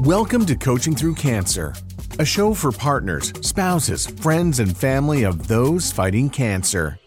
Welcome 0.00 0.44
to 0.44 0.56
Coaching 0.56 0.94
Through 0.94 1.14
Cancer, 1.14 1.72
a 2.18 2.24
show 2.24 2.52
for 2.52 2.70
partners, 2.70 3.32
spouses, 3.40 4.06
friends, 4.06 4.58
and 4.58 4.76
family 4.76 5.22
of 5.22 5.48
those 5.48 5.90
fighting 5.90 6.28
cancer. 6.28 6.98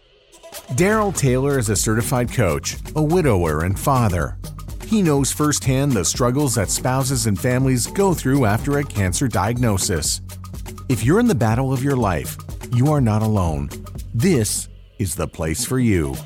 Daryl 0.72 1.16
Taylor 1.16 1.56
is 1.56 1.68
a 1.68 1.76
certified 1.76 2.32
coach, 2.32 2.78
a 2.96 3.02
widower, 3.02 3.62
and 3.62 3.78
father. 3.78 4.36
He 4.86 5.02
knows 5.02 5.30
firsthand 5.30 5.92
the 5.92 6.04
struggles 6.04 6.56
that 6.56 6.68
spouses 6.68 7.26
and 7.26 7.38
families 7.38 7.86
go 7.86 8.12
through 8.12 8.44
after 8.44 8.78
a 8.78 8.84
cancer 8.84 9.28
diagnosis. 9.28 10.20
If 10.88 11.04
you're 11.04 11.20
in 11.20 11.28
the 11.28 11.34
battle 11.36 11.72
of 11.72 11.84
your 11.84 11.96
life, 11.96 12.36
you 12.72 12.90
are 12.90 13.00
not 13.00 13.22
alone. 13.22 13.70
This 14.12 14.68
is 14.98 15.14
the 15.14 15.28
place 15.28 15.64
for 15.64 15.78
you. 15.78 16.16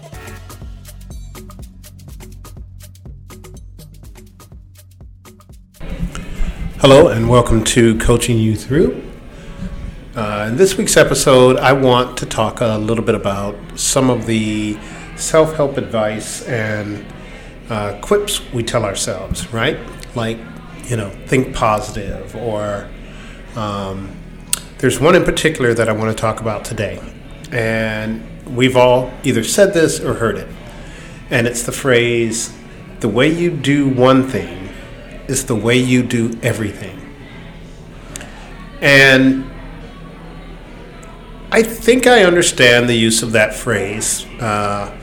Hello, 6.87 7.09
and 7.09 7.31
welcome 7.31 7.65
to 7.65 7.97
Coaching 7.97 8.37
You 8.37 8.55
Through. 8.55 9.03
Uh, 10.15 10.49
in 10.51 10.59
this 10.59 10.77
week's 10.77 10.99
episode, 10.99 11.57
I 11.57 11.73
want 11.73 12.19
to 12.19 12.27
talk 12.27 12.61
a 12.61 12.77
little 12.77 13.03
bit 13.03 13.15
about 13.15 13.57
some 13.75 14.11
of 14.11 14.27
the 14.27 14.79
self 15.17 15.55
help 15.55 15.79
advice 15.79 16.43
and 16.43 17.03
uh, 17.71 17.99
quips 18.03 18.43
we 18.53 18.63
tell 18.63 18.85
ourselves, 18.85 19.51
right? 19.51 19.79
Like, 20.15 20.37
you 20.85 20.99
know, 20.99 21.09
think 21.25 21.55
positive, 21.57 22.37
or 22.37 22.87
um, 23.57 24.15
there's 24.77 25.01
one 25.01 25.15
in 25.15 25.25
particular 25.25 25.73
that 25.73 25.89
I 25.89 25.93
want 25.93 26.15
to 26.15 26.21
talk 26.21 26.43
about 26.43 26.67
today. 26.67 27.01
And 27.51 28.23
we've 28.55 28.77
all 28.77 29.11
either 29.23 29.43
said 29.43 29.73
this 29.73 30.01
or 30.01 30.13
heard 30.13 30.37
it. 30.37 30.49
And 31.31 31.47
it's 31.47 31.63
the 31.63 31.73
phrase, 31.73 32.55
the 33.01 33.09
way 33.09 33.33
you 33.33 33.51
do 33.53 33.89
one 33.89 34.29
thing 34.29 34.64
is 35.29 35.47
the 35.47 35.55
way 35.55 35.77
you 35.77 36.03
do 36.03 36.39
everything. 36.43 37.01
And 38.81 39.51
I 41.51 41.63
think 41.63 42.07
I 42.07 42.25
understand 42.25 42.89
the 42.89 42.95
use 42.95 43.23
of 43.23 43.33
that 43.33 43.55
phrase 43.55 44.27
uh, 44.41 44.97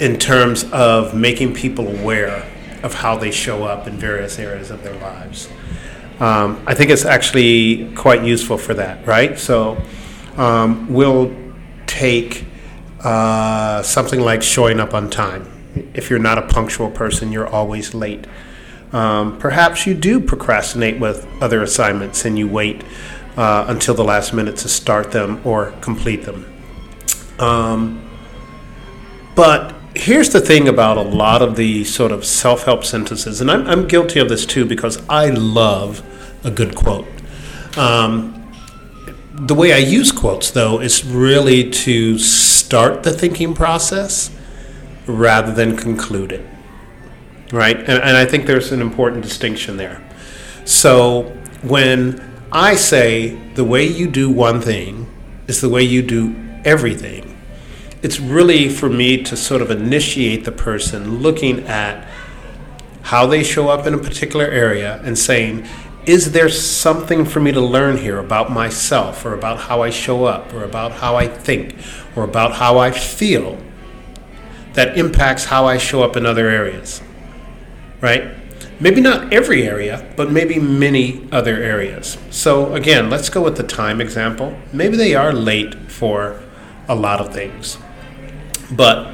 in 0.00 0.18
terms 0.18 0.64
of 0.72 1.14
making 1.14 1.54
people 1.54 1.88
aware 1.88 2.44
of 2.82 2.94
how 2.94 3.16
they 3.16 3.30
show 3.30 3.64
up 3.64 3.86
in 3.86 3.96
various 3.96 4.38
areas 4.38 4.70
of 4.70 4.82
their 4.82 4.96
lives. 4.96 5.48
Um, 6.18 6.62
I 6.66 6.74
think 6.74 6.90
it's 6.90 7.04
actually 7.04 7.92
quite 7.94 8.24
useful 8.24 8.58
for 8.58 8.74
that, 8.74 9.06
right? 9.06 9.38
So 9.38 9.80
um, 10.36 10.92
we'll 10.92 11.34
take 11.86 12.46
uh, 13.04 13.82
something 13.82 14.20
like 14.20 14.42
showing 14.42 14.80
up 14.80 14.94
on 14.94 15.10
time. 15.10 15.50
If 15.94 16.10
you're 16.10 16.18
not 16.18 16.38
a 16.38 16.42
punctual 16.42 16.90
person, 16.90 17.32
you're 17.32 17.46
always 17.46 17.94
late. 17.94 18.26
Um, 18.92 19.38
perhaps 19.38 19.86
you 19.86 19.94
do 19.94 20.20
procrastinate 20.20 21.00
with 21.00 21.26
other 21.40 21.62
assignments 21.62 22.24
and 22.24 22.38
you 22.38 22.48
wait 22.48 22.84
uh, 23.36 23.66
until 23.68 23.94
the 23.94 24.04
last 24.04 24.32
minute 24.32 24.56
to 24.58 24.68
start 24.68 25.12
them 25.12 25.40
or 25.44 25.72
complete 25.80 26.24
them. 26.24 26.46
Um, 27.38 28.08
but 29.34 29.74
here's 29.94 30.30
the 30.30 30.40
thing 30.40 30.68
about 30.68 30.96
a 30.96 31.02
lot 31.02 31.42
of 31.42 31.56
the 31.56 31.84
sort 31.84 32.12
of 32.12 32.24
self 32.24 32.64
help 32.64 32.84
sentences, 32.84 33.40
and 33.40 33.50
I'm, 33.50 33.66
I'm, 33.66 33.86
guilty 33.86 34.20
of 34.20 34.28
this 34.28 34.46
too 34.46 34.64
because 34.64 35.02
I 35.08 35.28
love 35.30 36.02
a 36.44 36.50
good 36.50 36.74
quote. 36.74 37.06
Um, 37.76 38.32
the 39.34 39.54
way 39.54 39.74
I 39.74 39.78
use 39.78 40.12
quotes, 40.12 40.50
though, 40.50 40.80
is 40.80 41.04
really 41.04 41.70
to 41.70 42.18
start 42.18 43.02
the 43.02 43.12
thinking 43.12 43.54
process 43.54 44.34
rather 45.06 45.52
than 45.52 45.76
conclude 45.76 46.32
it 46.32 46.46
right? 47.52 47.76
And, 47.76 47.88
and 47.88 48.16
I 48.16 48.24
think 48.24 48.46
there's 48.46 48.72
an 48.72 48.80
important 48.80 49.22
distinction 49.22 49.76
there. 49.76 50.02
So 50.64 51.24
when 51.62 52.20
I 52.52 52.74
say 52.74 53.36
the 53.54 53.64
way 53.64 53.84
you 53.86 54.08
do 54.08 54.30
one 54.30 54.60
thing 54.60 55.06
is 55.46 55.60
the 55.60 55.68
way 55.68 55.82
you 55.82 56.02
do 56.02 56.34
everything, 56.64 57.36
it's 58.02 58.20
really 58.20 58.68
for 58.68 58.88
me 58.88 59.22
to 59.24 59.36
sort 59.36 59.62
of 59.62 59.70
initiate 59.70 60.44
the 60.44 60.52
person 60.52 61.18
looking 61.18 61.60
at 61.66 62.08
how 63.02 63.26
they 63.26 63.42
show 63.42 63.68
up 63.68 63.86
in 63.86 63.94
a 63.94 63.98
particular 63.98 64.46
area 64.46 65.00
and 65.04 65.16
saying, 65.16 65.66
is 66.06 66.32
there 66.32 66.48
something 66.48 67.24
for 67.24 67.40
me 67.40 67.50
to 67.52 67.60
learn 67.60 67.96
here 67.98 68.18
about 68.18 68.50
myself 68.50 69.24
or 69.24 69.34
about 69.34 69.58
how 69.58 69.82
I 69.82 69.90
show 69.90 70.24
up 70.24 70.52
or 70.52 70.64
about 70.64 70.92
how 70.92 71.16
I 71.16 71.26
think 71.26 71.74
or 72.14 72.24
about 72.24 72.54
how 72.54 72.78
I 72.78 72.92
feel 72.92 73.58
that 74.74 74.96
impacts 74.96 75.44
how 75.46 75.66
I 75.66 75.78
show 75.78 76.02
up 76.02 76.16
in 76.16 76.26
other 76.26 76.48
areas? 76.48 77.02
Right? 78.06 78.22
Maybe 78.78 79.00
not 79.00 79.32
every 79.32 79.66
area, 79.66 80.06
but 80.14 80.30
maybe 80.30 80.60
many 80.60 81.26
other 81.32 81.56
areas. 81.56 82.16
So, 82.30 82.72
again, 82.72 83.10
let's 83.10 83.28
go 83.28 83.42
with 83.42 83.56
the 83.56 83.64
time 83.64 84.00
example. 84.00 84.56
Maybe 84.72 84.96
they 84.96 85.16
are 85.16 85.32
late 85.32 85.74
for 85.90 86.40
a 86.86 86.94
lot 86.94 87.20
of 87.20 87.34
things, 87.34 87.78
but 88.70 89.12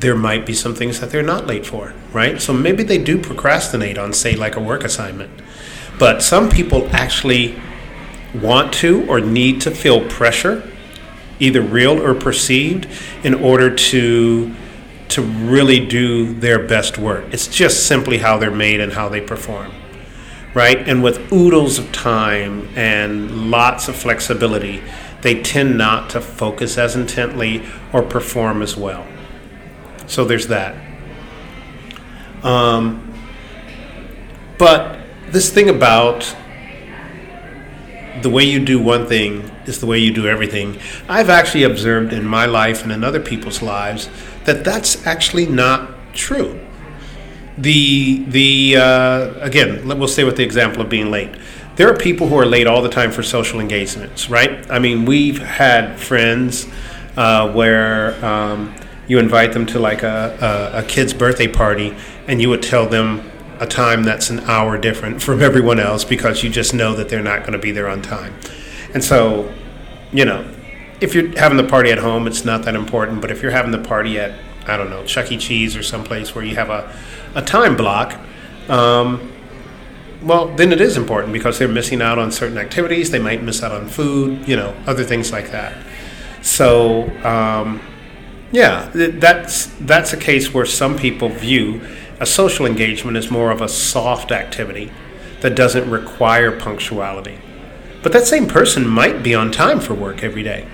there 0.00 0.16
might 0.16 0.44
be 0.44 0.52
some 0.52 0.74
things 0.74 0.98
that 0.98 1.10
they're 1.10 1.22
not 1.22 1.46
late 1.46 1.64
for, 1.64 1.94
right? 2.12 2.42
So 2.42 2.52
maybe 2.52 2.82
they 2.82 2.98
do 2.98 3.18
procrastinate 3.18 3.98
on, 3.98 4.12
say, 4.12 4.34
like 4.34 4.56
a 4.56 4.60
work 4.60 4.82
assignment. 4.82 5.30
But 5.96 6.24
some 6.24 6.50
people 6.50 6.88
actually 6.90 7.54
want 8.34 8.72
to 8.82 9.06
or 9.08 9.20
need 9.20 9.60
to 9.60 9.70
feel 9.70 10.06
pressure, 10.08 10.68
either 11.38 11.62
real 11.62 12.02
or 12.02 12.14
perceived, 12.16 12.88
in 13.22 13.34
order 13.34 13.72
to 13.92 14.52
to 15.08 15.22
really 15.22 15.84
do 15.86 16.32
their 16.34 16.58
best 16.58 16.98
work. 16.98 17.24
It's 17.32 17.46
just 17.46 17.86
simply 17.86 18.18
how 18.18 18.38
they're 18.38 18.50
made 18.50 18.80
and 18.80 18.92
how 18.92 19.08
they 19.08 19.20
perform. 19.20 19.72
Right? 20.54 20.88
And 20.88 21.02
with 21.02 21.32
oodles 21.32 21.78
of 21.78 21.92
time 21.92 22.68
and 22.76 23.50
lots 23.50 23.88
of 23.88 23.96
flexibility, 23.96 24.82
they 25.22 25.42
tend 25.42 25.76
not 25.76 26.10
to 26.10 26.20
focus 26.20 26.78
as 26.78 26.96
intently 26.96 27.62
or 27.92 28.02
perform 28.02 28.62
as 28.62 28.76
well. 28.76 29.06
So 30.06 30.24
there's 30.24 30.46
that. 30.48 30.74
Um, 32.42 33.14
but 34.58 35.00
this 35.28 35.52
thing 35.52 35.68
about 35.68 36.34
the 38.22 38.30
way 38.30 38.44
you 38.44 38.64
do 38.64 38.80
one 38.80 39.06
thing 39.06 39.50
is 39.66 39.80
the 39.80 39.86
way 39.86 39.98
you 39.98 40.12
do 40.12 40.26
everything. 40.26 40.78
I've 41.08 41.28
actually 41.28 41.64
observed 41.64 42.12
in 42.12 42.24
my 42.24 42.46
life 42.46 42.82
and 42.82 42.92
in 42.92 43.04
other 43.04 43.20
people's 43.20 43.62
lives 43.62 44.08
that 44.46 44.64
that's 44.64 45.06
actually 45.06 45.46
not 45.46 45.90
true. 46.14 46.58
The 47.58 48.24
the 48.24 48.76
uh, 48.76 49.34
again, 49.40 49.86
we'll 49.86 50.08
stay 50.08 50.24
with 50.24 50.36
the 50.36 50.44
example 50.44 50.82
of 50.82 50.88
being 50.88 51.10
late. 51.10 51.34
There 51.76 51.92
are 51.92 51.96
people 51.96 52.28
who 52.28 52.38
are 52.38 52.46
late 52.46 52.66
all 52.66 52.80
the 52.80 52.88
time 52.88 53.10
for 53.10 53.22
social 53.22 53.60
engagements, 53.60 54.30
right? 54.30 54.68
I 54.70 54.78
mean, 54.78 55.04
we've 55.04 55.38
had 55.38 56.00
friends 56.00 56.66
uh, 57.16 57.52
where 57.52 58.24
um, 58.24 58.74
you 59.08 59.18
invite 59.18 59.52
them 59.52 59.66
to 59.66 59.78
like 59.78 60.02
a, 60.02 60.72
a, 60.74 60.78
a 60.78 60.82
kid's 60.84 61.12
birthday 61.12 61.48
party, 61.48 61.94
and 62.28 62.40
you 62.40 62.48
would 62.48 62.62
tell 62.62 62.88
them 62.88 63.30
a 63.58 63.66
time 63.66 64.04
that's 64.04 64.30
an 64.30 64.40
hour 64.40 64.78
different 64.78 65.22
from 65.26 65.42
everyone 65.42 65.80
else 65.80 66.04
because 66.04 66.42
you 66.42 66.50
just 66.50 66.72
know 66.72 66.94
that 66.94 67.08
they're 67.08 67.22
not 67.22 67.40
going 67.40 67.52
to 67.52 67.58
be 67.58 67.72
there 67.72 67.88
on 67.88 68.00
time. 68.00 68.34
And 68.94 69.02
so, 69.02 69.52
you 70.12 70.24
know, 70.24 70.48
if 71.00 71.14
you're 71.14 71.38
having 71.38 71.56
the 71.56 71.64
party 71.64 71.90
at 71.90 71.98
home, 71.98 72.26
it's 72.26 72.44
not 72.44 72.64
that 72.64 72.74
important. 72.74 73.20
But 73.20 73.30
if 73.30 73.42
you're 73.42 73.52
having 73.52 73.72
the 73.72 73.78
party 73.78 74.18
at, 74.18 74.38
I 74.66 74.76
don't 74.76 74.90
know, 74.90 75.04
Chuck 75.04 75.30
E. 75.30 75.38
Cheese 75.38 75.76
or 75.76 75.82
someplace 75.82 76.34
where 76.34 76.44
you 76.44 76.56
have 76.56 76.70
a, 76.70 76.94
a 77.34 77.42
time 77.42 77.76
block, 77.76 78.18
um, 78.68 79.32
well, 80.22 80.48
then 80.56 80.72
it 80.72 80.80
is 80.80 80.96
important 80.96 81.32
because 81.32 81.58
they're 81.58 81.68
missing 81.68 82.00
out 82.02 82.18
on 82.18 82.32
certain 82.32 82.58
activities. 82.58 83.10
They 83.10 83.18
might 83.18 83.42
miss 83.42 83.62
out 83.62 83.72
on 83.72 83.88
food, 83.88 84.48
you 84.48 84.56
know, 84.56 84.74
other 84.86 85.04
things 85.04 85.30
like 85.30 85.50
that. 85.52 85.76
So, 86.42 87.08
um, 87.24 87.80
yeah, 88.52 88.90
that's 88.94 89.66
that's 89.80 90.12
a 90.12 90.16
case 90.16 90.54
where 90.54 90.64
some 90.64 90.96
people 90.96 91.28
view 91.28 91.80
a 92.18 92.26
social 92.26 92.64
engagement 92.64 93.16
as 93.16 93.30
more 93.30 93.50
of 93.50 93.60
a 93.60 93.68
soft 93.68 94.32
activity 94.32 94.90
that 95.40 95.54
doesn't 95.54 95.90
require 95.90 96.58
punctuality. 96.58 97.38
But 98.02 98.12
that 98.12 98.26
same 98.26 98.46
person 98.46 98.88
might 98.88 99.22
be 99.22 99.34
on 99.34 99.50
time 99.50 99.80
for 99.80 99.94
work 99.94 100.22
every 100.22 100.42
day. 100.42 100.66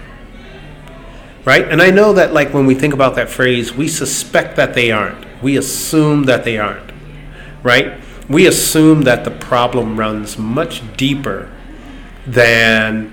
Right? 1.44 1.68
And 1.68 1.82
I 1.82 1.90
know 1.90 2.12
that, 2.12 2.32
like, 2.32 2.54
when 2.54 2.66
we 2.66 2.74
think 2.74 2.94
about 2.94 3.16
that 3.16 3.28
phrase, 3.28 3.74
we 3.74 3.88
suspect 3.88 4.56
that 4.56 4.74
they 4.74 4.92
aren't. 4.92 5.42
We 5.42 5.56
assume 5.56 6.24
that 6.24 6.44
they 6.44 6.56
aren't. 6.56 6.92
Right? 7.62 8.00
We 8.28 8.46
assume 8.46 9.02
that 9.02 9.24
the 9.24 9.32
problem 9.32 9.98
runs 9.98 10.38
much 10.38 10.82
deeper 10.96 11.50
than, 12.26 13.12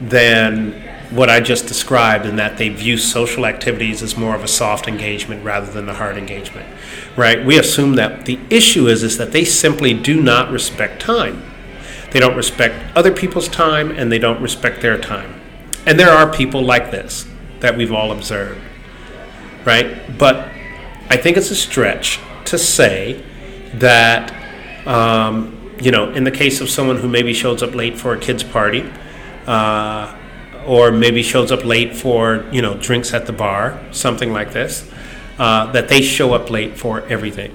than 0.00 0.72
what 1.10 1.30
I 1.30 1.40
just 1.40 1.66
described, 1.66 2.26
and 2.26 2.38
that 2.38 2.58
they 2.58 2.68
view 2.68 2.98
social 2.98 3.46
activities 3.46 4.02
as 4.02 4.16
more 4.16 4.34
of 4.34 4.44
a 4.44 4.48
soft 4.48 4.86
engagement 4.86 5.42
rather 5.42 5.70
than 5.70 5.88
a 5.88 5.94
hard 5.94 6.18
engagement, 6.18 6.66
right? 7.16 7.44
We 7.44 7.58
assume 7.58 7.94
that 7.94 8.26
the 8.26 8.38
issue 8.50 8.88
is 8.88 9.02
is 9.02 9.16
that 9.16 9.32
they 9.32 9.44
simply 9.44 9.94
do 9.94 10.20
not 10.20 10.50
respect 10.50 11.00
time. 11.00 11.42
They 12.10 12.20
don't 12.20 12.36
respect 12.36 12.94
other 12.94 13.12
people's 13.12 13.48
time, 13.48 13.90
and 13.90 14.12
they 14.12 14.18
don't 14.18 14.42
respect 14.42 14.82
their 14.82 14.98
time. 14.98 15.40
And 15.86 15.98
there 15.98 16.10
are 16.10 16.30
people 16.30 16.62
like 16.62 16.90
this 16.90 17.26
that 17.60 17.76
we've 17.76 17.92
all 17.92 18.12
observed, 18.12 18.60
right? 19.64 20.16
But 20.18 20.48
I 21.10 21.16
think 21.16 21.36
it's 21.36 21.50
a 21.50 21.56
stretch 21.56 22.20
to 22.46 22.58
say 22.58 23.22
that 23.74 24.34
Um, 24.86 25.52
you 25.82 25.90
know, 25.90 26.10
in 26.14 26.24
the 26.24 26.30
case 26.30 26.62
of 26.62 26.70
someone 26.70 26.96
who 26.96 27.08
maybe 27.08 27.34
shows 27.34 27.62
up 27.62 27.74
late 27.74 27.98
for 27.98 28.14
a 28.14 28.18
kid's 28.18 28.42
party, 28.42 28.84
uh, 29.46 30.14
or 30.66 30.90
maybe 30.90 31.22
shows 31.22 31.52
up 31.52 31.62
late 31.64 31.94
for 31.94 32.46
you 32.50 32.62
know 32.62 32.74
drinks 32.74 33.12
at 33.12 33.26
the 33.26 33.32
bar, 33.32 33.78
something 33.90 34.32
like 34.32 34.52
this, 34.52 34.90
uh, 35.38 35.70
that 35.72 35.88
they 35.88 36.00
show 36.00 36.32
up 36.32 36.48
late 36.50 36.78
for 36.78 37.02
everything. 37.08 37.52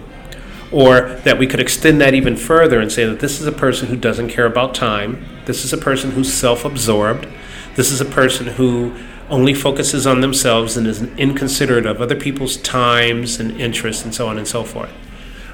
Or 0.71 1.01
that 1.23 1.37
we 1.39 1.47
could 1.47 1.59
extend 1.59 2.01
that 2.01 2.13
even 2.13 2.35
further 2.35 2.79
and 2.79 2.91
say 2.91 3.05
that 3.05 3.19
this 3.19 3.41
is 3.41 3.47
a 3.47 3.51
person 3.51 3.87
who 3.87 3.95
doesn't 3.95 4.29
care 4.29 4.45
about 4.45 4.75
time. 4.75 5.25
This 5.45 5.65
is 5.65 5.73
a 5.73 5.77
person 5.77 6.11
who's 6.11 6.31
self 6.31 6.65
absorbed. 6.65 7.27
This 7.75 7.91
is 7.91 7.99
a 7.99 8.05
person 8.05 8.45
who 8.57 8.93
only 9.29 9.53
focuses 9.53 10.05
on 10.05 10.21
themselves 10.21 10.77
and 10.77 10.85
is 10.85 11.01
inconsiderate 11.17 11.85
of 11.85 12.01
other 12.01 12.15
people's 12.15 12.57
times 12.57 13.39
and 13.39 13.59
interests 13.59 14.03
and 14.03 14.13
so 14.13 14.27
on 14.27 14.37
and 14.37 14.47
so 14.47 14.63
forth. 14.63 14.91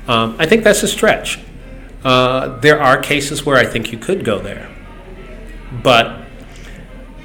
Um, 0.08 0.36
I 0.40 0.46
think 0.46 0.64
that's 0.64 0.84
a 0.84 0.88
stretch. 0.88 1.40
Uh, 2.04 2.58
there 2.60 2.82
are 2.82 2.98
cases 2.98 3.46
where 3.46 3.58
I 3.58 3.66
think 3.66 3.92
you 3.92 3.98
could 3.98 4.26
go 4.26 4.40
there. 4.40 4.70
But 5.84 6.26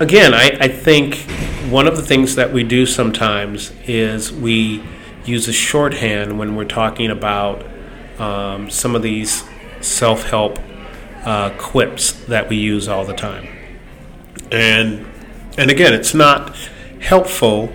again, 0.01 0.35
I, 0.35 0.57
I 0.61 0.69
think 0.69 1.17
one 1.71 1.87
of 1.87 1.97
the 1.97 2.03
things 2.03 2.35
that 2.35 2.53
we 2.53 2.63
do 2.63 2.85
sometimes 2.85 3.73
is 3.87 4.33
we 4.33 4.83
use 5.25 5.49
a 5.49 5.53
shorthand 5.53 6.39
when 6.39 6.57
we're 6.57 6.65
talking 6.67 7.11
about 7.11 7.65
um, 8.19 8.69
some 8.71 8.95
of 8.95 9.03
these 9.03 9.45
self 9.81 10.25
help 10.25 10.59
uh, 11.25 11.51
quips 11.59 12.13
that 12.27 12.49
we 12.49 12.57
use 12.57 12.89
all 12.89 13.05
the 13.05 13.15
time. 13.15 13.49
And, 14.53 15.07
and 15.59 15.71
again, 15.71 15.93
it's 15.93 16.15
not 16.15 16.57
helpful 17.01 17.73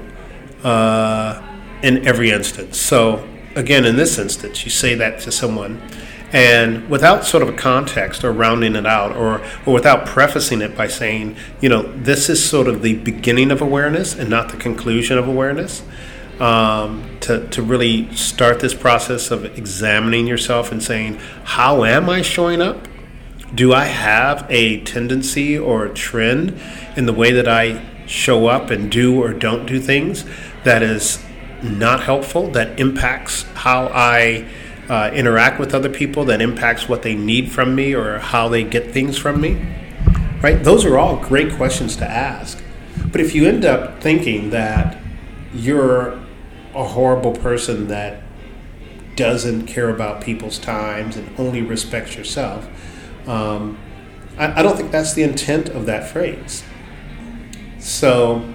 uh, 0.64 1.42
in 1.82 2.06
every 2.08 2.32
instance. 2.32 2.80
So, 2.80 3.28
again, 3.56 3.86
in 3.86 3.96
this 3.96 4.18
instance, 4.18 4.66
you 4.66 4.72
say 4.72 4.96
that 4.96 5.20
to 5.22 5.32
someone 5.32 5.82
and 6.32 6.88
without 6.90 7.26
sort 7.26 7.42
of 7.42 7.50
a 7.50 7.54
context 7.54 8.24
or 8.24 8.32
rounding 8.32 8.76
it 8.76 8.86
out 8.86 9.16
or, 9.16 9.42
or 9.66 9.74
without 9.74 10.06
prefacing 10.06 10.62
it 10.62 10.78
by 10.78 10.88
saying, 10.88 11.36
you 11.60 11.70
know, 11.70 11.82
this 11.82 12.30
is 12.30 12.44
sort 12.44 12.68
of 12.68 12.82
the 12.84 12.96
beginning 12.96 13.50
of 13.50 13.62
awareness 13.62 14.16
and 14.16 14.30
not 14.30 14.50
the 14.50 14.58
conclusion 14.58 15.18
of 15.18 15.28
awareness, 15.28 15.84
um, 16.40 17.18
to, 17.22 17.48
to 17.50 17.62
really 17.62 18.14
start 18.16 18.60
this 18.60 18.76
process 18.76 19.32
of 19.32 19.44
examining 19.58 20.28
yourself 20.28 20.72
and 20.72 20.84
saying, 20.84 21.20
how 21.44 21.84
am 21.84 22.10
I 22.10 22.22
showing 22.22 22.62
up? 22.62 22.88
Do 23.54 23.74
I 23.74 23.86
have 23.86 24.46
a 24.50 24.82
tendency 24.82 25.58
or 25.58 25.86
a 25.86 25.94
trend 25.94 26.60
in 26.96 27.06
the 27.06 27.14
way 27.14 27.32
that 27.32 27.48
I 27.48 27.84
show 28.06 28.48
up 28.48 28.70
and 28.70 28.92
do 28.92 29.22
or 29.22 29.34
don't 29.34 29.66
do 29.66 29.80
things 29.80 30.26
that 30.64 30.84
is 30.84 31.24
not 31.64 32.04
helpful, 32.04 32.48
that 32.52 32.80
impacts 32.80 33.44
how 33.54 33.88
I 33.88 34.48
uh, 34.88 35.12
interact 35.14 35.60
with 35.60 35.74
other 35.74 35.90
people 35.90 36.26
that 36.26 36.42
impacts 36.42 36.90
what 36.90 37.04
they 37.04 37.16
need 37.16 37.52
from 37.52 37.76
me 37.76 37.94
or 37.94 38.20
how 38.20 38.50
they 38.50 38.64
get 38.64 38.92
things 38.92 39.18
from 39.18 39.42
me? 39.42 39.66
Right? 40.42 40.64
Those 40.64 40.86
are 40.86 40.98
all 40.98 41.18
great 41.18 41.54
questions 41.54 41.96
to 41.98 42.10
ask. 42.10 42.62
But 43.12 43.22
if 43.22 43.36
you 43.36 43.48
end 43.48 43.66
up 43.66 44.02
thinking 44.02 44.52
that 44.52 44.98
you're 45.54 46.20
a 46.76 46.84
horrible 46.84 47.34
person 47.34 47.88
that 47.88 48.22
doesn't 49.16 49.66
care 49.66 49.90
about 49.90 50.22
people's 50.22 50.60
times 50.60 51.18
and 51.18 51.30
only 51.38 51.62
respects 51.62 52.16
yourself, 52.16 52.68
um, 53.30 53.78
I, 54.38 54.60
I 54.60 54.64
don't 54.64 54.76
think 54.76 54.92
that's 54.92 55.14
the 55.14 55.24
intent 55.24 55.70
of 55.70 55.86
that 55.86 56.10
phrase. 56.10 56.64
So, 57.78 58.52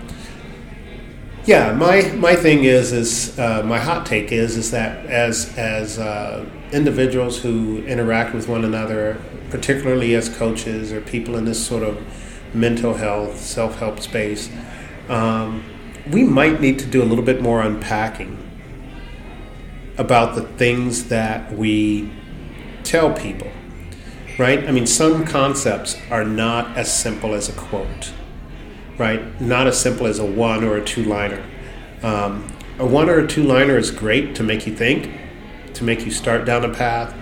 yeah, 1.44 1.73
my 1.73 2.03
my 2.12 2.35
thing 2.35 2.65
is 2.65 2.93
is 2.93 3.38
uh, 3.38 3.62
my 3.62 3.79
hot 3.79 4.05
take 4.05 4.32
is 4.32 4.56
is 4.56 4.73
that 4.73 5.06
as 5.06 5.56
as 5.56 5.99
uh, 5.99 6.44
individuals 6.73 7.41
who 7.41 7.85
interact 7.87 8.35
with 8.35 8.49
one 8.49 8.65
another, 8.65 9.17
particularly 9.50 10.15
as 10.15 10.29
coaches 10.29 10.93
or 10.93 11.00
people 11.00 11.37
in 11.37 11.44
this 11.44 11.65
sort 11.65 11.85
of 11.85 12.03
mental 12.53 12.94
health 12.94 13.38
self 13.38 13.79
help 13.79 14.00
space, 14.00 14.50
um, 15.09 15.62
we 16.11 16.25
might 16.25 16.61
need 16.61 16.79
to 16.81 16.87
do 16.87 17.03
a 17.03 17.06
little 17.06 17.25
bit 17.25 17.41
more 17.41 17.62
unpacking 17.62 18.41
about 19.97 20.35
the 20.35 20.43
things 20.43 21.09
that 21.09 21.53
we 21.53 22.11
tell 22.82 23.12
people. 23.12 23.50
Right? 24.38 24.66
I 24.66 24.72
mean, 24.72 24.86
some 24.86 25.25
concepts 25.25 25.96
are 26.10 26.25
not 26.25 26.76
as 26.76 26.92
simple 26.92 27.34
as 27.34 27.48
a 27.48 27.52
quote 27.52 28.12
right? 28.98 29.40
Not 29.40 29.66
as 29.66 29.81
simple 29.81 30.06
as 30.06 30.19
a 30.19 30.25
one 30.25 30.64
or 30.64 30.76
a 30.76 30.84
two 30.84 31.04
liner. 31.04 31.44
Um, 32.02 32.46
a 32.78 32.86
one 32.86 33.08
or 33.08 33.19
a 33.19 33.26
two 33.26 33.42
liner 33.42 33.76
is 33.76 33.90
great 33.90 34.34
to 34.36 34.42
make 34.42 34.66
you 34.66 34.75
think, 34.75 35.10
to 35.75 35.84
make 35.84 36.04
you 36.04 36.10
start 36.10 36.44
down 36.44 36.64
a 36.64 36.72
path, 36.72 37.14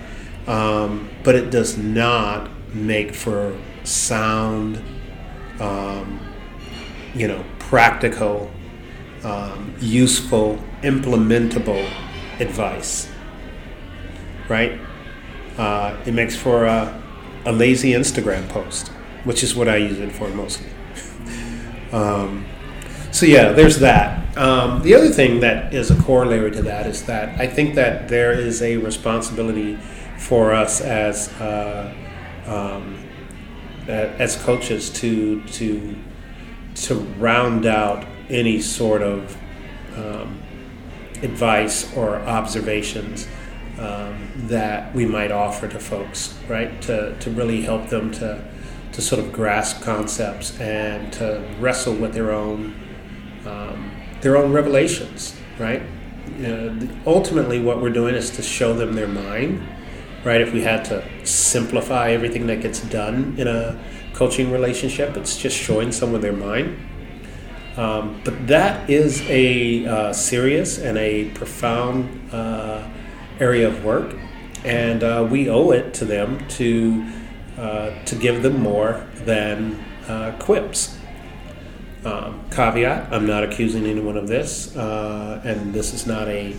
um, 0.47 1.09
but 1.23 1.35
it 1.35 1.49
does 1.49 1.77
not 1.77 2.49
make 2.73 3.13
for 3.13 3.57
sound, 3.83 4.83
um, 5.59 6.19
you 7.13 7.27
know, 7.27 7.43
practical, 7.59 8.51
um, 9.23 9.73
useful, 9.79 10.59
implementable 10.81 11.87
advice, 12.39 13.09
right? 14.49 14.79
Uh, 15.57 15.95
it 16.05 16.13
makes 16.13 16.35
for 16.35 16.65
a, 16.65 17.02
a 17.45 17.51
lazy 17.51 17.91
Instagram 17.91 18.47
post, 18.49 18.89
which 19.23 19.43
is 19.43 19.55
what 19.55 19.67
I 19.67 19.77
use 19.77 19.99
it 19.99 20.11
for 20.11 20.29
mostly. 20.29 20.69
Um, 21.93 22.47
so 23.11 23.27
yeah, 23.27 23.51
there's 23.51 23.77
that. 23.81 24.35
Um, 24.35 24.81
the 24.81 24.95
other 24.95 25.09
thing 25.09 25.41
that 25.41 25.75
is 25.75 25.91
a 25.91 26.01
corollary 26.01 26.49
to 26.53 26.63
that 26.63 26.87
is 26.87 27.03
that 27.03 27.39
I 27.39 27.45
think 27.45 27.75
that 27.75 28.07
there 28.07 28.31
is 28.31 28.63
a 28.63 28.77
responsibility 28.77 29.75
for 30.17 30.53
us 30.53 30.81
as 30.81 31.29
uh, 31.33 31.93
um, 32.47 32.97
as 33.87 34.35
coaches 34.37 34.89
to 34.89 35.43
to 35.43 35.95
to 36.73 36.95
round 37.19 37.67
out 37.67 38.07
any 38.29 38.59
sort 38.59 39.03
of 39.03 39.37
um, 39.95 40.41
advice 41.21 41.95
or 41.95 42.15
observations 42.21 43.27
um, 43.83 44.31
that 44.47 44.95
we 44.95 45.05
might 45.05 45.31
offer 45.31 45.67
to 45.67 45.79
folks, 45.79 46.33
right? 46.47 46.81
To 46.83 47.15
to 47.19 47.31
really 47.31 47.61
help 47.61 47.89
them 47.89 48.11
to 48.13 48.43
to 48.93 49.01
sort 49.01 49.19
of 49.23 49.33
grasp 49.33 49.81
concepts 49.81 50.59
and 50.59 51.11
to 51.13 51.43
wrestle 51.59 51.95
with 51.95 52.13
their 52.13 52.31
own 52.31 52.73
um, 53.45 53.91
their 54.21 54.37
own 54.37 54.53
revelations, 54.53 55.35
right? 55.59 55.81
Know, 56.37 56.89
ultimately, 57.05 57.59
what 57.59 57.81
we're 57.81 57.89
doing 57.89 58.15
is 58.15 58.29
to 58.31 58.41
show 58.41 58.73
them 58.73 58.93
their 58.93 59.07
mind, 59.07 59.61
right? 60.23 60.39
If 60.39 60.53
we 60.53 60.61
had 60.61 60.85
to 60.85 61.03
simplify 61.25 62.11
everything 62.11 62.47
that 62.47 62.61
gets 62.61 62.79
done 62.81 63.35
in 63.37 63.47
a 63.47 63.77
coaching 64.13 64.49
relationship, 64.51 65.17
it's 65.17 65.37
just 65.37 65.57
showing 65.57 65.91
someone 65.91 66.21
their 66.21 66.31
mind. 66.31 66.77
Um, 67.75 68.21
but 68.23 68.47
that 68.47 68.89
is 68.89 69.21
a 69.23 69.85
uh, 69.85 70.13
serious 70.13 70.77
and 70.77 70.97
a 70.97 71.29
profound 71.31 72.33
uh, 72.33 72.87
area 73.39 73.67
of 73.67 73.83
work, 73.83 74.15
and 74.63 75.03
uh, 75.03 75.27
we 75.29 75.49
owe 75.49 75.71
it 75.71 75.93
to 75.95 76.05
them 76.05 76.47
to 76.49 77.05
uh, 77.57 78.03
to 78.05 78.15
give 78.15 78.43
them 78.43 78.59
more 78.61 79.05
than 79.25 79.83
uh, 80.07 80.31
quips. 80.39 80.97
Um, 82.03 82.43
caveat 82.51 83.13
I'm 83.13 83.25
not 83.25 83.43
accusing 83.43 83.85
anyone 83.85 84.17
of 84.17 84.27
this, 84.27 84.75
uh, 84.75 85.41
and 85.45 85.73
this 85.73 85.93
is 85.93 86.05
not 86.05 86.27
a 86.27 86.55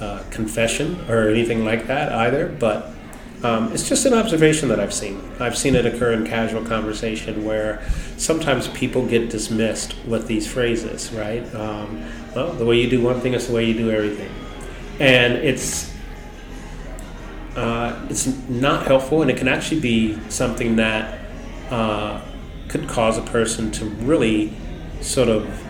uh, 0.00 0.22
confession 0.30 1.00
or 1.08 1.28
anything 1.28 1.64
like 1.64 1.86
that 1.86 2.12
either, 2.12 2.48
but 2.48 2.90
um, 3.44 3.72
it's 3.72 3.88
just 3.88 4.06
an 4.06 4.14
observation 4.14 4.68
that 4.70 4.80
I've 4.80 4.92
seen. 4.92 5.20
I've 5.38 5.56
seen 5.56 5.74
it 5.76 5.86
occur 5.86 6.12
in 6.12 6.26
casual 6.26 6.64
conversation 6.64 7.44
where 7.44 7.82
sometimes 8.16 8.68
people 8.68 9.06
get 9.06 9.30
dismissed 9.30 9.94
with 10.06 10.26
these 10.26 10.50
phrases, 10.50 11.12
right? 11.12 11.42
Um, 11.54 12.02
well, 12.34 12.52
the 12.52 12.64
way 12.64 12.80
you 12.80 12.88
do 12.88 13.02
one 13.02 13.20
thing 13.20 13.34
is 13.34 13.46
the 13.46 13.52
way 13.52 13.66
you 13.66 13.74
do 13.74 13.90
everything. 13.90 14.30
And 14.98 15.34
it's 15.34 15.93
uh, 17.56 18.06
it's 18.10 18.26
not 18.48 18.86
helpful, 18.86 19.22
and 19.22 19.30
it 19.30 19.36
can 19.36 19.48
actually 19.48 19.80
be 19.80 20.18
something 20.28 20.76
that 20.76 21.20
uh, 21.70 22.20
could 22.68 22.88
cause 22.88 23.16
a 23.16 23.22
person 23.22 23.70
to 23.72 23.84
really 23.84 24.52
sort 25.00 25.28
of, 25.28 25.62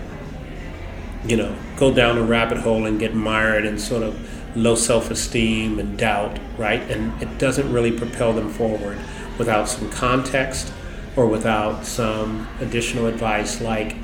you 1.26 1.36
know, 1.36 1.54
go 1.76 1.92
down 1.92 2.16
a 2.16 2.22
rabbit 2.22 2.58
hole 2.58 2.86
and 2.86 2.98
get 2.98 3.14
mired 3.14 3.64
in 3.64 3.78
sort 3.78 4.02
of 4.02 4.56
low 4.56 4.74
self 4.74 5.10
esteem 5.10 5.78
and 5.78 5.98
doubt, 5.98 6.38
right? 6.56 6.80
And 6.90 7.20
it 7.22 7.38
doesn't 7.38 7.70
really 7.72 7.92
propel 7.92 8.32
them 8.32 8.48
forward 8.48 8.98
without 9.38 9.68
some 9.68 9.90
context 9.90 10.72
or 11.16 11.26
without 11.26 11.84
some 11.84 12.48
additional 12.60 13.06
advice 13.06 13.60
like 13.60 13.96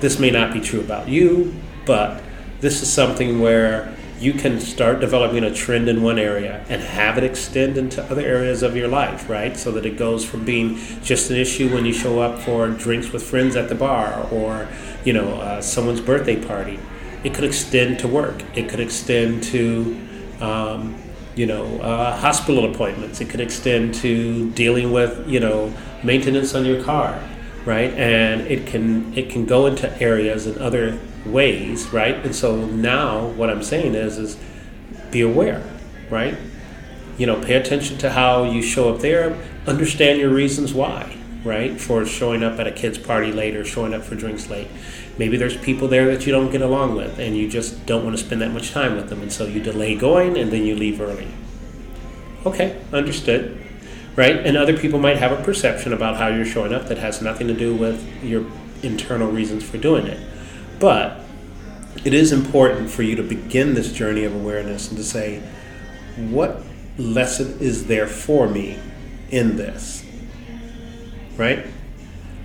this 0.00 0.18
may 0.18 0.30
not 0.30 0.52
be 0.52 0.60
true 0.60 0.80
about 0.80 1.08
you, 1.08 1.54
but 1.84 2.22
this 2.60 2.82
is 2.82 2.92
something 2.92 3.40
where 3.40 3.95
you 4.18 4.32
can 4.32 4.58
start 4.60 5.00
developing 5.00 5.44
a 5.44 5.52
trend 5.52 5.88
in 5.88 6.02
one 6.02 6.18
area 6.18 6.64
and 6.68 6.80
have 6.80 7.18
it 7.18 7.24
extend 7.24 7.76
into 7.76 8.02
other 8.04 8.22
areas 8.22 8.62
of 8.62 8.74
your 8.74 8.88
life, 8.88 9.28
right? 9.28 9.56
So 9.56 9.70
that 9.72 9.84
it 9.84 9.98
goes 9.98 10.24
from 10.24 10.44
being 10.44 10.76
just 11.02 11.30
an 11.30 11.36
issue 11.36 11.72
when 11.72 11.84
you 11.84 11.92
show 11.92 12.20
up 12.20 12.38
for 12.40 12.68
drinks 12.68 13.12
with 13.12 13.22
friends 13.22 13.56
at 13.56 13.68
the 13.68 13.74
bar 13.74 14.26
or, 14.30 14.68
you 15.04 15.12
know, 15.12 15.36
uh, 15.40 15.60
someone's 15.60 16.00
birthday 16.00 16.42
party. 16.42 16.78
It 17.24 17.34
could 17.34 17.44
extend 17.44 17.98
to 18.00 18.08
work. 18.08 18.42
It 18.54 18.68
could 18.68 18.80
extend 18.80 19.42
to, 19.44 19.98
um, 20.40 20.94
you 21.34 21.46
know, 21.46 21.80
uh, 21.80 22.16
hospital 22.16 22.70
appointments. 22.72 23.20
It 23.20 23.28
could 23.28 23.40
extend 23.40 23.94
to 23.96 24.50
dealing 24.52 24.92
with, 24.92 25.28
you 25.28 25.40
know, 25.40 25.74
maintenance 26.02 26.54
on 26.54 26.64
your 26.64 26.82
car, 26.82 27.20
right? 27.66 27.92
And 27.94 28.42
it 28.42 28.66
can 28.66 29.12
it 29.18 29.28
can 29.28 29.44
go 29.44 29.66
into 29.66 30.00
areas 30.00 30.46
in 30.46 30.56
other 30.58 30.98
ways, 31.26 31.88
right? 31.88 32.14
And 32.24 32.34
so 32.34 32.64
now 32.64 33.26
what 33.30 33.50
I'm 33.50 33.62
saying 33.62 33.94
is 33.94 34.16
is 34.16 34.38
be 35.10 35.20
aware, 35.20 35.62
right? 36.08 36.38
You 37.18 37.26
know, 37.26 37.40
pay 37.40 37.54
attention 37.54 37.98
to 37.98 38.10
how 38.10 38.44
you 38.44 38.62
show 38.62 38.94
up 38.94 39.00
there. 39.00 39.36
Understand 39.66 40.20
your 40.20 40.30
reasons 40.30 40.72
why, 40.72 41.16
right? 41.44 41.78
For 41.78 42.06
showing 42.06 42.44
up 42.44 42.58
at 42.60 42.66
a 42.66 42.72
kid's 42.72 42.98
party 42.98 43.32
late 43.32 43.56
or 43.56 43.64
showing 43.64 43.92
up 43.92 44.02
for 44.02 44.14
drinks 44.14 44.48
late. 44.48 44.68
Maybe 45.18 45.36
there's 45.36 45.56
people 45.56 45.88
there 45.88 46.06
that 46.14 46.26
you 46.26 46.32
don't 46.32 46.52
get 46.52 46.60
along 46.60 46.94
with 46.94 47.18
and 47.18 47.36
you 47.36 47.48
just 47.48 47.84
don't 47.86 48.04
want 48.04 48.16
to 48.16 48.22
spend 48.22 48.42
that 48.42 48.50
much 48.50 48.70
time 48.70 48.96
with 48.96 49.08
them, 49.08 49.22
and 49.22 49.32
so 49.32 49.46
you 49.46 49.60
delay 49.60 49.96
going 49.96 50.36
and 50.38 50.52
then 50.52 50.64
you 50.64 50.76
leave 50.76 51.00
early. 51.00 51.28
Okay, 52.44 52.80
understood. 52.92 53.65
Right? 54.16 54.36
And 54.46 54.56
other 54.56 54.76
people 54.76 54.98
might 54.98 55.18
have 55.18 55.30
a 55.30 55.42
perception 55.42 55.92
about 55.92 56.16
how 56.16 56.28
you're 56.28 56.46
showing 56.46 56.72
up 56.72 56.88
that 56.88 56.96
has 56.96 57.20
nothing 57.20 57.48
to 57.48 57.54
do 57.54 57.76
with 57.76 58.24
your 58.24 58.46
internal 58.82 59.30
reasons 59.30 59.62
for 59.62 59.76
doing 59.76 60.06
it. 60.06 60.18
But 60.80 61.20
it 62.02 62.14
is 62.14 62.32
important 62.32 62.88
for 62.88 63.02
you 63.02 63.14
to 63.16 63.22
begin 63.22 63.74
this 63.74 63.92
journey 63.92 64.24
of 64.24 64.34
awareness 64.34 64.88
and 64.88 64.96
to 64.96 65.04
say, 65.04 65.42
what 66.16 66.62
lesson 66.96 67.58
is 67.60 67.88
there 67.88 68.06
for 68.06 68.48
me 68.48 68.78
in 69.30 69.56
this? 69.56 70.02
Right? 71.36 71.66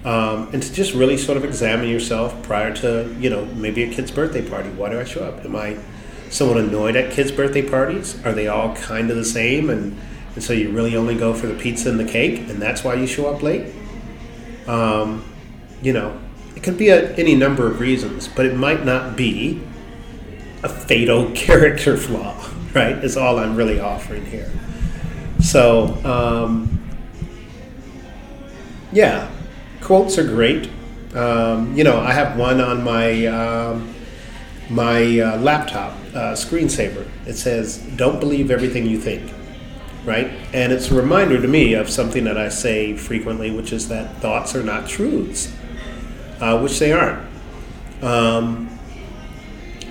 Um, 0.04 0.50
and 0.52 0.62
to 0.62 0.74
just 0.74 0.94
really 0.94 1.16
sort 1.16 1.38
of 1.38 1.46
examine 1.46 1.88
yourself 1.88 2.42
prior 2.44 2.74
to, 2.78 3.16
you 3.18 3.30
know, 3.30 3.46
maybe 3.46 3.84
a 3.84 3.94
kid's 3.94 4.12
birthday 4.12 4.42
party. 4.48 4.70
Why 4.72 4.90
do 4.90 5.00
I 5.00 5.06
show 5.06 5.24
up? 5.24 5.46
Am 5.46 5.56
I 5.56 5.78
somewhat 6.30 6.58
annoyed 6.58 6.98
at 6.98 7.14
kids' 7.14 7.32
birthday 7.32 7.62
parties? 7.62 8.22
Are 8.26 8.34
they 8.34 8.48
all 8.48 8.76
kind 8.76 9.10
of 9.10 9.16
the 9.16 9.24
same? 9.24 9.70
And, 9.70 9.98
and 10.36 10.44
so 10.44 10.54
you 10.54 10.72
really 10.72 10.96
only 10.96 11.16
go 11.16 11.34
for 11.34 11.48
the 11.48 11.56
pizza 11.56 11.90
and 11.90 12.00
the 12.00 12.06
cake, 12.06 12.40
and 12.50 12.62
that's 12.62 12.84
why 12.84 12.94
you 12.94 13.06
show 13.06 13.34
up 13.34 13.42
late? 13.42 13.74
Um, 14.68 15.26
you 15.82 15.94
know, 15.94 16.20
it 16.56 16.64
could 16.64 16.78
be 16.78 16.90
a, 16.90 17.14
any 17.16 17.36
number 17.36 17.68
of 17.68 17.80
reasons, 17.80 18.28
but 18.28 18.46
it 18.46 18.56
might 18.56 18.86
not 18.86 19.18
be 19.18 19.62
a 20.64 20.70
fatal 20.70 21.32
character 21.36 21.98
flaw, 21.98 22.50
right? 22.74 23.04
Is 23.04 23.18
all 23.18 23.40
I'm 23.40 23.56
really 23.56 23.80
offering 23.80 24.26
here. 24.26 24.52
So, 25.42 26.00
um, 26.06 26.80
yeah, 28.92 29.30
quotes 29.82 30.18
are 30.18 30.24
great. 30.24 30.70
Um, 31.16 31.76
you 31.76 31.84
know, 31.84 32.00
I 32.00 32.14
have 32.14 32.38
one 32.38 32.62
on 32.62 32.84
my 32.84 33.26
um, 33.26 33.94
my 34.70 35.20
uh, 35.20 35.38
laptop 35.40 35.94
uh, 36.14 36.34
screensaver. 36.34 37.06
It 37.26 37.34
says, 37.34 37.80
"Don't 37.96 38.20
believe 38.20 38.52
everything 38.52 38.86
you 38.86 39.00
think." 39.00 39.34
Right, 40.04 40.28
and 40.52 40.74
it's 40.74 40.90
a 40.90 40.96
reminder 40.96 41.40
to 41.40 41.48
me 41.48 41.76
of 41.76 41.88
something 41.88 42.24
that 42.24 42.36
I 42.36 42.50
say 42.50 42.98
frequently, 42.98 43.52
which 43.52 43.72
is 43.72 43.88
that 43.90 44.18
thoughts 44.18 44.56
are 44.56 44.64
not 44.64 44.90
truths, 44.90 45.56
uh, 46.40 46.60
which 46.60 46.80
they 46.80 46.92
aren't. 46.92 47.28
Um, 48.02 48.80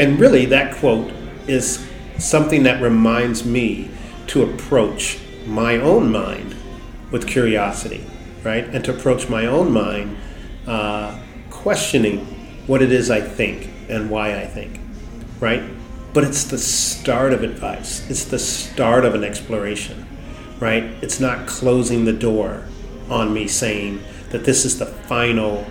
and 0.00 0.18
really, 0.18 0.46
that 0.46 0.74
quote 0.76 1.12
is 1.46 1.86
something 2.18 2.64
that 2.64 2.82
reminds 2.82 3.44
me 3.44 3.88
to 4.28 4.42
approach 4.42 5.20
my 5.46 5.76
own 5.76 6.10
mind 6.10 6.56
with 7.12 7.28
curiosity 7.28 8.04
right? 8.44 8.64
And 8.64 8.84
to 8.84 8.94
approach 8.94 9.28
my 9.28 9.46
own 9.46 9.72
mind, 9.72 10.16
uh, 10.66 11.18
questioning 11.50 12.18
what 12.66 12.82
it 12.82 12.92
is 12.92 13.10
I 13.10 13.20
think 13.20 13.68
and 13.88 14.10
why 14.10 14.38
I 14.40 14.46
think, 14.46 14.80
right? 15.40 15.62
But 16.12 16.24
it's 16.24 16.44
the 16.44 16.58
start 16.58 17.32
of 17.32 17.44
advice, 17.44 18.08
it's 18.10 18.24
the 18.24 18.38
start 18.38 19.04
of 19.04 19.14
an 19.14 19.22
exploration, 19.22 20.06
right? 20.58 20.82
It's 21.02 21.20
not 21.20 21.46
closing 21.46 22.04
the 22.04 22.12
door 22.12 22.64
on 23.08 23.32
me 23.32 23.46
saying 23.46 24.02
that 24.30 24.44
this 24.44 24.64
is 24.64 24.78
the 24.78 24.86
final, 24.86 25.64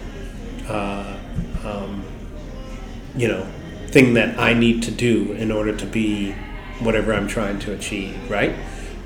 uh, 0.67 1.17
um, 1.65 2.05
you 3.17 3.27
know, 3.27 3.45
thing 3.87 4.13
that 4.13 4.39
I 4.39 4.53
need 4.53 4.83
to 4.83 4.91
do 4.91 5.33
in 5.33 5.51
order 5.51 5.75
to 5.75 5.85
be 5.85 6.31
whatever 6.79 7.13
I'm 7.13 7.27
trying 7.27 7.59
to 7.59 7.73
achieve, 7.73 8.17
right? 8.29 8.55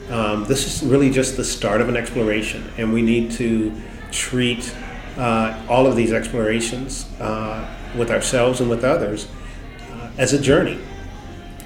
Um, 0.10 0.46
this 0.46 0.68
is 0.68 0.88
really 0.88 1.10
just 1.10 1.38
the 1.38 1.44
start 1.44 1.82
of 1.82 1.90
an 1.90 1.98
exploration, 1.98 2.72
and 2.78 2.94
we 2.94 3.02
need 3.02 3.32
to 3.34 3.74
treat 4.12 4.76
uh, 5.18 5.60
all 5.68 5.88
of 5.88 5.96
these 5.96 6.12
explorations 6.12 7.10
uh, 7.20 7.68
with 7.98 8.12
ourselves 8.12 8.60
and 8.62 8.70
with 8.70 8.84
others 8.84 9.28
uh, 9.92 10.12
as 10.18 10.34
a 10.34 10.40
journey, 10.40 10.80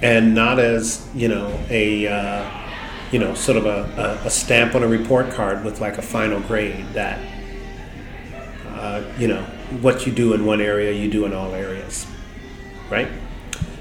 and 0.02 0.34
not 0.34 0.58
as 0.58 1.06
you 1.14 1.28
know 1.28 1.58
a 1.70 2.06
uh, 2.06 2.50
you 3.10 3.18
know 3.18 3.34
sort 3.34 3.56
of 3.56 3.66
a, 3.66 4.20
a, 4.24 4.30
stamp 4.30 4.74
on 4.74 4.82
a 4.82 4.88
report 4.88 5.30
card 5.30 5.64
with 5.64 5.80
like 5.80 5.98
a 5.98 6.02
final 6.02 6.40
grade 6.40 6.86
that 6.92 7.18
uh, 8.68 9.02
you 9.18 9.26
know 9.26 9.42
what 9.80 10.06
you 10.06 10.12
do 10.12 10.34
in 10.34 10.44
one 10.44 10.60
area 10.60 10.92
you 10.92 11.10
do 11.10 11.24
in 11.24 11.32
all 11.32 11.54
areas, 11.54 12.06
right? 12.90 13.08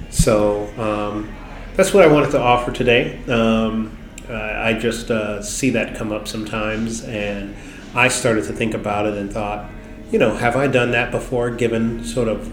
So 0.10 0.68
um, 0.78 1.34
that's 1.76 1.94
what 1.94 2.04
I 2.04 2.08
wanted 2.08 2.32
to 2.32 2.40
offer 2.42 2.72
today. 2.72 3.24
Um, 3.26 3.98
uh, 4.30 4.34
I 4.34 4.74
just 4.74 5.10
uh, 5.10 5.42
see 5.42 5.70
that 5.72 5.96
come 5.96 6.12
up 6.12 6.28
sometimes, 6.28 7.04
and 7.04 7.56
I 7.96 8.10
started 8.10 8.46
to 8.46 8.54
think 8.54 8.74
about 8.74 9.06
it 9.06 9.14
and 9.14 9.32
thought, 9.32 9.70
you 10.12 10.20
know, 10.20 10.36
have 10.36 10.56
I 10.56 10.68
done 10.68 10.92
that 10.92 11.12
before, 11.12 11.52
given 11.52 12.04
sort 12.04 12.28
of 12.28 12.52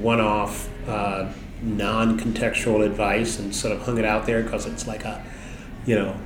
one 0.00 0.20
off, 1.56 1.62
uh, 1.62 1.66
non 1.66 2.18
contextual 2.18 2.84
advice 2.84 3.38
and 3.38 3.54
sort 3.54 3.76
of 3.76 3.82
hung 3.82 3.98
it 3.98 4.04
out 4.04 4.26
there 4.26 4.42
because 4.42 4.66
it's 4.66 4.86
like 4.86 5.04
a, 5.04 5.24
you 5.86 5.94
know, 5.94 6.16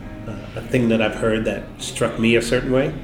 a 0.57 0.61
thing 0.61 0.89
that 0.91 1.03
I've 1.03 1.17
heard 1.17 1.45
that 1.47 1.65
struck 1.79 2.19
me 2.19 2.37
a 2.37 2.43
certain 2.43 2.73
way. 2.73 2.95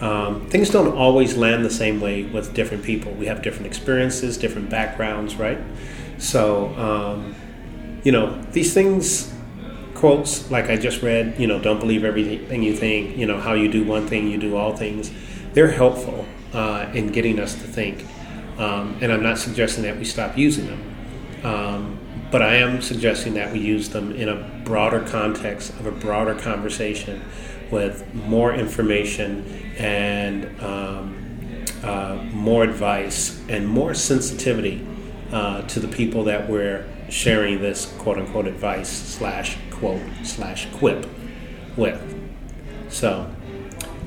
Um, 0.00 0.46
things 0.48 0.70
don't 0.70 0.94
always 0.94 1.36
land 1.36 1.64
the 1.64 1.70
same 1.70 2.00
way 2.00 2.24
with 2.24 2.54
different 2.54 2.84
people. 2.84 3.12
We 3.12 3.26
have 3.26 3.42
different 3.42 3.66
experiences, 3.66 4.36
different 4.36 4.68
backgrounds, 4.68 5.36
right? 5.36 5.58
So, 6.18 6.74
um, 6.76 7.34
you 8.04 8.12
know, 8.12 8.40
these 8.52 8.74
things 8.74 9.32
quotes 9.94 10.50
like 10.50 10.68
I 10.68 10.76
just 10.76 11.02
read, 11.02 11.38
you 11.38 11.46
know, 11.46 11.58
don't 11.58 11.80
believe 11.80 12.04
everything 12.04 12.62
you 12.62 12.76
think, 12.76 13.16
you 13.16 13.26
know, 13.26 13.40
how 13.40 13.54
you 13.54 13.70
do 13.70 13.84
one 13.84 14.06
thing, 14.06 14.30
you 14.30 14.38
do 14.38 14.56
all 14.56 14.76
things. 14.76 15.10
They're 15.54 15.70
helpful 15.70 16.26
uh, 16.52 16.90
in 16.92 17.08
getting 17.08 17.40
us 17.40 17.54
to 17.54 17.60
think. 17.60 18.04
Um, 18.58 18.98
and 19.00 19.10
I'm 19.10 19.22
not 19.22 19.38
suggesting 19.38 19.84
that 19.84 19.96
we 19.96 20.04
stop 20.04 20.36
using 20.36 20.66
them. 20.66 20.95
Um, 21.42 21.98
but 22.30 22.42
I 22.42 22.56
am 22.56 22.82
suggesting 22.82 23.34
that 23.34 23.52
we 23.52 23.60
use 23.60 23.88
them 23.90 24.12
in 24.12 24.28
a 24.28 24.62
broader 24.64 25.00
context 25.00 25.70
of 25.74 25.86
a 25.86 25.92
broader 25.92 26.34
conversation 26.34 27.22
with 27.70 28.12
more 28.14 28.52
information 28.54 29.44
and 29.78 30.60
um, 30.60 31.64
uh, 31.82 32.16
more 32.32 32.64
advice 32.64 33.40
and 33.48 33.66
more 33.66 33.94
sensitivity 33.94 34.86
uh, 35.32 35.62
to 35.62 35.80
the 35.80 35.88
people 35.88 36.24
that 36.24 36.48
we're 36.48 36.86
sharing 37.08 37.60
this 37.60 37.86
quote 37.98 38.18
unquote 38.18 38.46
advice 38.46 38.88
slash 38.88 39.56
quote 39.70 40.02
slash 40.24 40.66
quip 40.72 41.08
with. 41.76 42.02
So, 42.88 43.30